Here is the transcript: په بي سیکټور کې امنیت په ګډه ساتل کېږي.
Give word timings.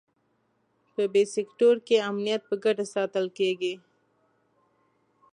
په 0.93 1.03
بي 1.13 1.23
سیکټور 1.33 1.75
کې 1.87 2.05
امنیت 2.09 2.41
په 2.49 2.55
ګډه 2.63 2.85
ساتل 2.95 3.25
کېږي. 3.37 3.73